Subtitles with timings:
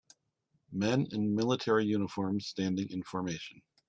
[0.71, 3.61] Men in military uniforms standing in formation.